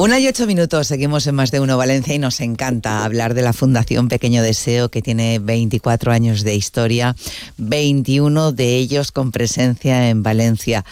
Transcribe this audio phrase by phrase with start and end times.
[0.00, 3.42] Una y ocho minutos, seguimos en Más de Uno Valencia y nos encanta hablar de
[3.42, 7.14] la Fundación Pequeño Deseo que tiene 24 años de historia,
[7.58, 10.86] 21 de ellos con presencia en Valencia.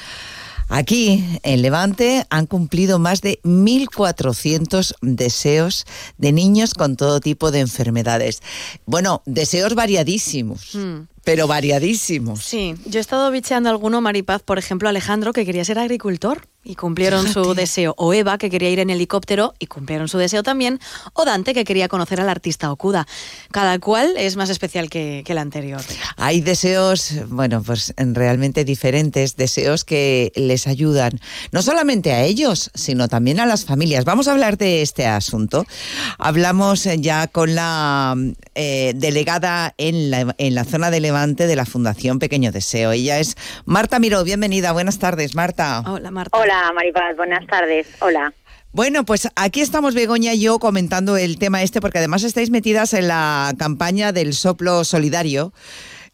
[0.68, 5.86] Aquí, en Levante, han cumplido más de 1.400 deseos
[6.18, 8.42] de niños con todo tipo de enfermedades.
[8.84, 10.74] Bueno, deseos variadísimos.
[10.74, 11.06] Hmm.
[11.24, 12.42] pero variadísimos.
[12.42, 16.74] Sí, yo he estado bicheando alguno, Maripaz, por ejemplo, Alejandro, que quería ser agricultor y
[16.74, 17.94] cumplieron su deseo.
[17.96, 20.80] O Eva, que quería ir en helicóptero y cumplieron su deseo también.
[21.14, 23.06] O Dante, que quería conocer al artista Okuda.
[23.50, 25.80] Cada cual es más especial que, el anterior.
[26.16, 31.20] Hay deseos, bueno, pues realmente diferentes, deseos que les ayudan,
[31.52, 34.06] no solamente a ellos, sino también a las familias.
[34.06, 35.66] Vamos a hablar de este asunto.
[36.16, 38.16] Hablamos ya con la
[38.54, 42.92] eh, delegada en la, en la zona de Levante de la Fundación Pequeño Deseo.
[42.92, 44.24] Ella es Marta Miró.
[44.24, 44.72] Bienvenida.
[44.72, 45.84] Buenas tardes, Marta.
[45.86, 46.38] Hola, Marta.
[46.38, 46.47] Hola.
[46.74, 47.86] Maripaz, buenas tardes.
[48.00, 48.32] Hola.
[48.72, 52.94] Bueno, pues aquí estamos Begoña y yo comentando el tema este, porque además estáis metidas
[52.94, 55.52] en la campaña del soplo solidario.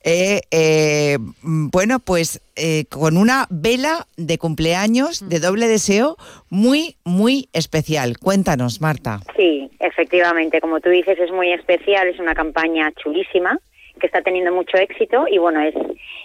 [0.05, 6.17] Eh, eh, bueno, pues eh, con una vela de cumpleaños de doble deseo
[6.51, 8.19] muy, muy especial.
[8.19, 9.21] Cuéntanos, Marta.
[9.37, 13.59] Sí, efectivamente, como tú dices, es muy especial, es una campaña chulísima
[14.01, 15.75] que está teniendo mucho éxito y bueno, es,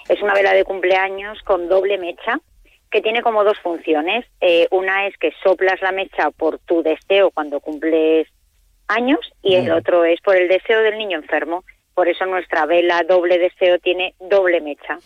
[0.10, 2.42] es una vela de cumpleaños con doble mecha
[2.92, 4.26] que tiene como dos funciones.
[4.42, 8.28] Eh, una es que soplas la mecha por tu deseo cuando cumples
[8.88, 11.64] años y el otro es por el deseo del niño enfermo.
[11.94, 14.98] Por eso nuestra vela doble deseo tiene doble mecha.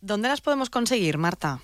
[0.00, 1.58] ¿Dónde las podemos conseguir, Marta?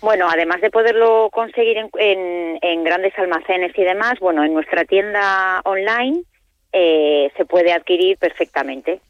[0.00, 6.24] Bueno, además de poderlo conseguir en, grandes almacenes y demás, bueno, en nuestra tienda online
[6.72, 9.00] eh, se puede adquirir perfectamente.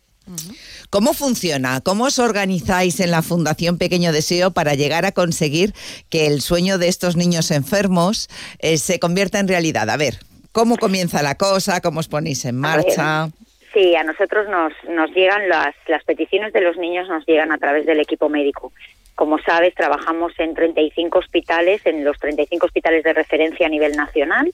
[0.90, 1.80] ¿Cómo funciona?
[1.80, 5.72] ¿Cómo os organizáis en la Fundación Pequeño Deseo para llegar a conseguir
[6.10, 8.28] que el sueño de estos niños enfermos
[8.60, 9.91] eh, se convierta en realidad?
[9.91, 10.14] A ver,
[10.52, 11.81] ¿cómo comienza la cosa?
[11.81, 13.28] ¿Cómo os ponéis en marcha?
[13.72, 17.59] Sí, a nosotros nos, nos llegan las, las peticiones de los niños, nos llegan a
[17.59, 18.72] través del equipo médico.
[19.16, 24.53] Como sabes, trabajamos en 35 hospitales, en los 35 hospitales de referencia a nivel nacional,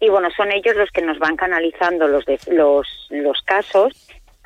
[0.00, 3.92] y bueno, son ellos los que nos van canalizando los, los, los casos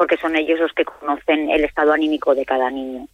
[0.03, 3.07] porque son ellos los que conocen el estado anímico de cada niño.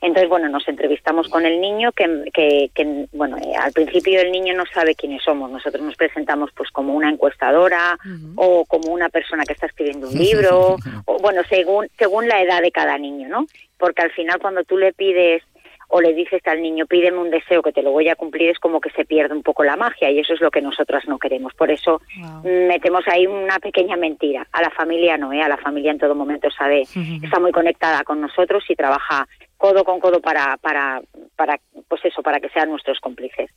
[0.00, 4.52] Entonces, bueno, nos entrevistamos con el niño, que, que, bueno, eh, al principio el niño
[4.54, 5.52] no sabe quiénes somos.
[5.52, 7.96] Nosotros nos presentamos pues como una encuestadora
[8.34, 12.60] o como una persona que está escribiendo un libro, o bueno, según, según la edad
[12.60, 13.46] de cada niño, ¿no?
[13.78, 15.44] Porque al final cuando tú le pides
[15.88, 18.58] o le dices al niño, pídeme un deseo que te lo voy a cumplir, es
[18.58, 21.18] como que se pierde un poco la magia y eso es lo que nosotras no
[21.18, 21.54] queremos.
[21.54, 22.00] Por eso
[22.44, 24.46] metemos ahí una pequeña mentira.
[24.52, 25.42] A la familia no, ¿eh?
[25.42, 26.82] a la familia en todo momento sabe,
[27.22, 29.26] está muy conectada con nosotros y trabaja
[29.56, 31.00] codo con codo para, para,
[31.34, 31.58] para
[31.88, 33.50] pues eso, para que sean nuestros cómplices.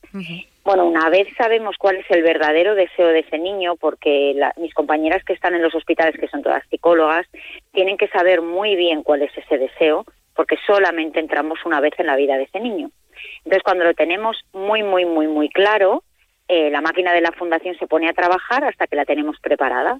[0.63, 5.23] Bueno, una vez sabemos cuál es el verdadero deseo de ese niño, porque mis compañeras
[5.23, 7.27] que están en los hospitales, que son todas psicólogas,
[7.71, 10.05] tienen que saber muy bien cuál es ese deseo
[10.39, 12.91] porque solamente entramos una vez en la vida de ese niño.
[13.39, 16.01] Entonces, cuando lo tenemos muy, muy, muy, muy claro,
[16.47, 19.99] eh, la máquina de la fundación se pone a trabajar hasta que la tenemos preparada,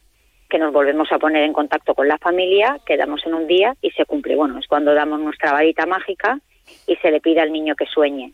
[0.50, 3.92] que nos volvemos a poner en contacto con la familia, quedamos en un día y
[3.92, 4.38] se cumple.
[4.38, 6.40] Bueno, es cuando damos nuestra varita mágica
[6.88, 8.32] y se le pide al niño que sueñe.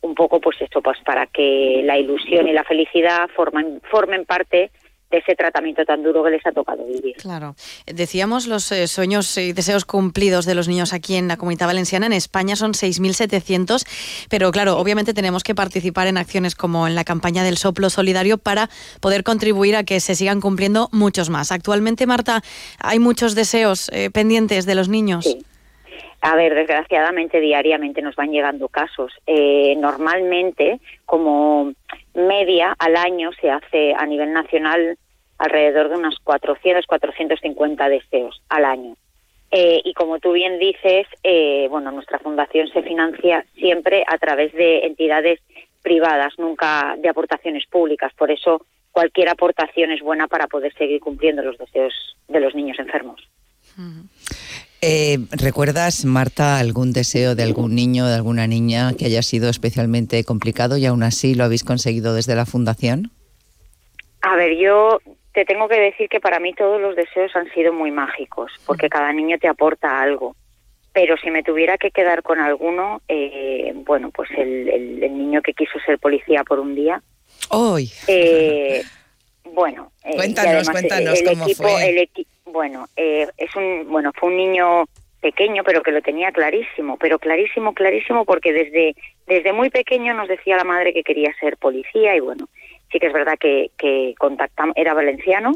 [0.00, 4.72] Un poco, pues esto, pues para que la ilusión y la felicidad formen, formen parte
[5.10, 7.16] de ese tratamiento tan duro que les ha tocado vivir.
[7.16, 7.54] Claro.
[7.86, 12.06] Decíamos los eh, sueños y deseos cumplidos de los niños aquí en la Comunidad Valenciana.
[12.06, 13.86] En España son 6.700,
[14.28, 18.38] pero claro, obviamente tenemos que participar en acciones como en la campaña del soplo solidario
[18.38, 18.68] para
[19.00, 21.52] poder contribuir a que se sigan cumpliendo muchos más.
[21.52, 22.42] Actualmente, Marta,
[22.78, 25.24] hay muchos deseos eh, pendientes de los niños.
[25.24, 25.44] Sí.
[26.20, 29.12] A ver, desgraciadamente diariamente nos van llegando casos.
[29.26, 31.72] Eh, normalmente, como
[32.14, 34.98] media al año se hace a nivel nacional
[35.38, 38.96] alrededor de unos 400, 450 deseos al año.
[39.50, 44.52] Eh, y como tú bien dices, eh, bueno, nuestra fundación se financia siempre a través
[44.52, 45.40] de entidades
[45.82, 48.12] privadas, nunca de aportaciones públicas.
[48.14, 52.78] Por eso cualquier aportación es buena para poder seguir cumpliendo los deseos de los niños
[52.78, 53.26] enfermos.
[54.80, 60.22] Eh, ¿Recuerdas, Marta, algún deseo de algún niño, de alguna niña que haya sido especialmente
[60.22, 63.10] complicado y aún así lo habéis conseguido desde la Fundación?
[64.20, 65.00] A ver, yo
[65.32, 68.88] te tengo que decir que para mí todos los deseos han sido muy mágicos, porque
[68.88, 70.36] cada niño te aporta algo.
[70.92, 75.78] Pero si me tuviera que quedar con alguno, eh, bueno, pues el, niño que quiso
[75.84, 77.02] ser policía por un día.
[77.50, 77.90] ¡Hoy!
[78.06, 78.82] Eh,
[79.44, 81.88] bueno, cuéntanos, cuéntanos cómo fue.
[81.88, 84.86] El equipo bueno, eh, es un, bueno, fue un niño
[85.20, 88.96] pequeño, pero que lo tenía clarísimo, pero clarísimo, clarísimo, porque desde,
[89.28, 92.48] desde muy pequeño nos decía la madre que quería ser policía y bueno,
[92.90, 95.52] sí que es verdad que, que contactamos, era valenciano,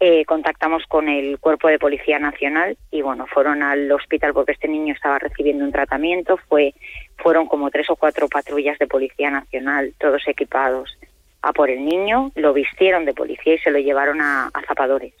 [0.00, 4.68] eh, contactamos con el Cuerpo de Policía Nacional y bueno, fueron al hospital porque este
[4.68, 6.72] niño estaba recibiendo un tratamiento, fue
[7.18, 10.96] fueron como tres o cuatro patrullas de Policía Nacional, todos equipados
[11.42, 15.14] a por el niño, lo vistieron de policía y se lo llevaron a, zapadores.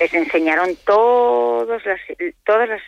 [0.00, 2.00] Les enseñaron todos las,
[2.44, 2.82] todas las,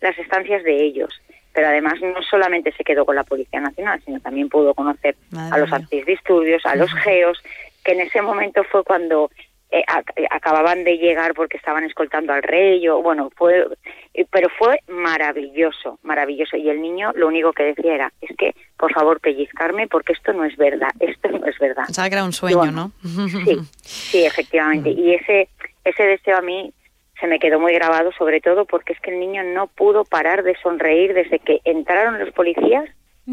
[0.00, 1.20] las estancias de ellos
[1.54, 5.56] pero además no solamente se quedó con la Policía Nacional, sino también pudo conocer a
[5.56, 7.40] los antidisturbios, a los geos,
[7.84, 9.30] que en ese momento fue cuando
[9.74, 9.84] eh,
[10.30, 13.66] acababan de llegar porque estaban escoltando al rey, o, bueno, fue,
[14.14, 16.56] eh, pero fue maravilloso, maravilloso.
[16.56, 20.32] Y el niño lo único que decía era, es que, por favor, pellizcarme porque esto
[20.32, 21.86] no es verdad, esto no es verdad.
[21.88, 22.92] Sea, que era un sueño, ¿no?
[23.02, 24.90] Sí, sí, efectivamente.
[24.90, 25.48] Y ese,
[25.84, 26.72] ese deseo a mí
[27.18, 30.44] se me quedó muy grabado, sobre todo porque es que el niño no pudo parar
[30.44, 32.88] de sonreír desde que entraron los policías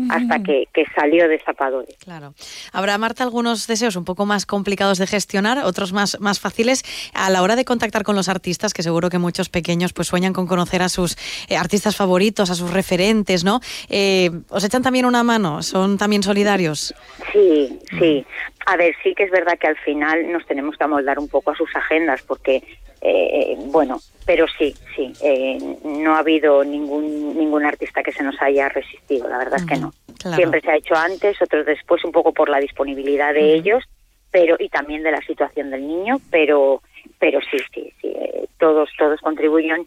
[0.10, 1.96] hasta que, salió de Zapadores.
[1.98, 2.34] Claro.
[2.72, 6.84] Habrá, Marta, algunos deseos un poco más complicados de gestionar, otros más, más fáciles.
[7.14, 10.34] A la hora de contactar con los artistas, que seguro que muchos pequeños pues sueñan
[10.34, 11.18] con conocer a sus
[11.50, 13.60] eh, artistas favoritos, a sus referentes, ¿no?
[13.90, 15.62] Eh, ¿Os echan también una mano?
[15.62, 16.94] ¿Son también solidarios?
[17.34, 18.26] Sí, sí.
[18.66, 21.52] A ver, sí que es verdad que al final nos tenemos que amoldar un poco
[21.52, 22.64] a sus agendas, porque
[23.02, 28.40] eh, bueno, pero sí, sí, eh, no ha habido ningún ningún artista que se nos
[28.42, 29.92] haya resistido, la verdad es que no.
[30.36, 33.84] Siempre se ha hecho antes, otros después, un poco por la disponibilidad de ellos,
[34.30, 36.84] pero y también de la situación del niño, pero
[37.18, 39.84] pero sí, sí, sí, eh, todos todos contribuyen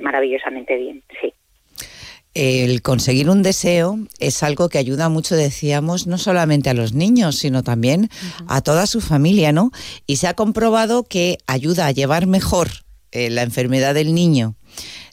[0.00, 1.34] maravillosamente bien, sí
[2.34, 7.38] el conseguir un deseo es algo que ayuda mucho, decíamos, no solamente a los niños,
[7.38, 8.08] sino también
[8.48, 9.70] a toda su familia, ¿no?
[10.06, 12.68] Y se ha comprobado que ayuda a llevar mejor
[13.10, 14.54] eh, la enfermedad del niño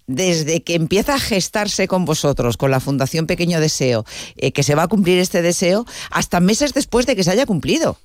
[0.07, 4.05] desde que empieza a gestarse con vosotros, con la Fundación Pequeño Deseo,
[4.37, 7.45] eh, que se va a cumplir este deseo, hasta meses después de que se haya
[7.45, 7.97] cumplido.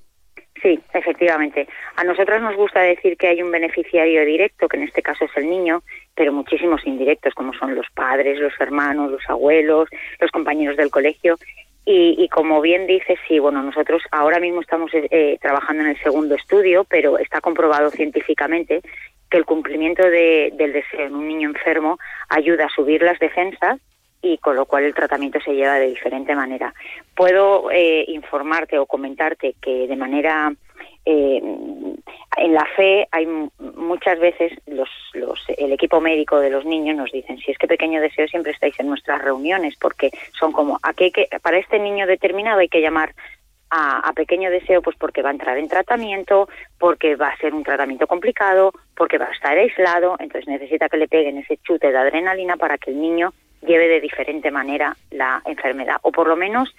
[0.62, 1.66] Sí, efectivamente.
[1.96, 5.30] A nosotros nos gusta decir que hay un beneficiario directo, que en este caso es
[5.36, 5.82] el niño,
[6.14, 9.88] pero muchísimos indirectos, como son los padres, los hermanos, los abuelos,
[10.20, 11.36] los compañeros del colegio.
[11.86, 16.34] Y, como bien dice, sí, bueno, nosotros ahora mismo estamos eh, trabajando en el segundo
[16.34, 18.80] estudio, pero está comprobado científicamente
[19.30, 21.98] que el cumplimiento del deseo en un niño enfermo
[22.30, 23.80] ayuda a subir las defensas
[24.22, 26.72] y con lo cual el tratamiento se lleva de diferente manera.
[27.14, 30.54] Puedo eh, informarte o comentarte que de manera
[31.04, 31.42] eh,
[32.36, 33.26] en la fe hay
[33.58, 37.66] muchas veces los, los, el equipo médico de los niños nos dicen si es que
[37.66, 42.06] pequeño deseo siempre estáis en nuestras reuniones porque son como aquí que para este niño
[42.06, 43.14] determinado hay que llamar
[43.70, 46.48] a, pequeño deseo pues porque va a entrar en tratamiento
[46.78, 50.96] porque va a ser un tratamiento complicado porque va a estar aislado entonces necesita que
[50.96, 53.32] le peguen ese chute de adrenalina para que el niño
[53.66, 56.74] lleve de diferente manera la enfermedad o por lo menos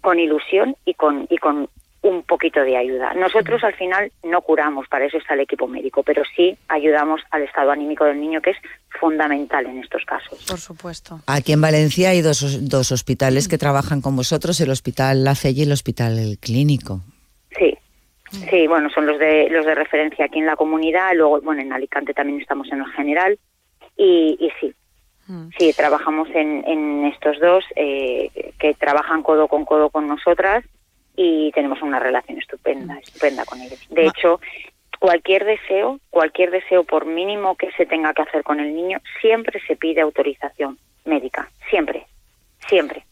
[0.00, 1.68] con ilusión y con y con
[2.02, 3.12] un poquito de ayuda.
[3.14, 7.42] Nosotros al final no curamos, para eso está el equipo médico, pero sí ayudamos al
[7.42, 8.56] estado anímico del niño, que es
[8.98, 10.44] fundamental en estos casos.
[10.48, 11.20] Por supuesto.
[11.26, 15.50] Aquí en Valencia hay dos, dos hospitales que trabajan con vosotros, el Hospital La Fe
[15.50, 17.00] y el Hospital el Clínico.
[17.58, 17.76] Sí,
[18.30, 21.72] sí, bueno, son los de, los de referencia aquí en la comunidad, luego, bueno, en
[21.72, 23.38] Alicante también estamos en el general,
[23.96, 24.74] y, y sí.
[25.56, 30.64] Sí, trabajamos en, en estos dos eh, que trabajan codo con codo con nosotras
[31.16, 33.86] y tenemos una relación estupenda, estupenda con ellos.
[33.90, 34.40] De hecho,
[34.98, 39.60] cualquier deseo, cualquier deseo por mínimo que se tenga que hacer con el niño, siempre
[39.66, 42.06] se pide autorización médica, siempre,
[42.68, 43.04] siempre.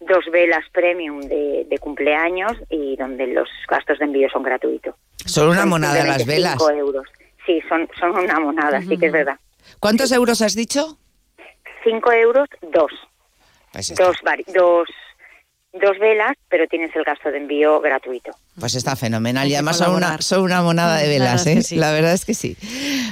[0.00, 4.94] dos velas premium de, de cumpleaños y donde los gastos de envío son gratuitos.
[5.16, 6.56] Solo una monada las velas.
[6.58, 7.06] 5 euros.
[7.46, 9.38] Sí, son, son una monada, sí que es verdad.
[9.78, 10.98] ¿Cuántos euros has dicho?
[11.84, 12.92] 5 euros, dos.
[13.72, 14.16] Pues dos,
[14.52, 14.88] dos,
[15.72, 18.32] dos velas, pero tienes el gasto de envío gratuito.
[18.58, 19.48] Pues está fenomenal.
[19.48, 21.60] y además son una, son una monada de velas, ¿eh?
[21.76, 22.56] La verdad es que sí.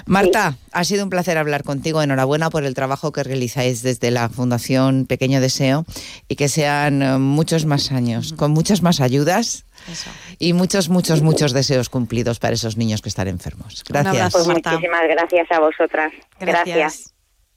[0.06, 2.02] Marta, ha sido un placer hablar contigo.
[2.02, 5.84] Enhorabuena por el trabajo que realizáis desde la Fundación Pequeño Deseo
[6.28, 9.64] y que sean eh, muchos más años, con muchas más ayudas
[10.38, 13.84] y muchos, muchos, muchos deseos cumplidos para esos niños que están enfermos.
[13.88, 14.32] Gracias.
[14.32, 16.12] Pues muchísimas gracias a vosotras.
[16.40, 17.14] gracias.